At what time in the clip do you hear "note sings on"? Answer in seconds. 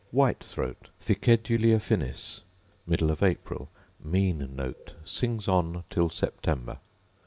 4.55-5.83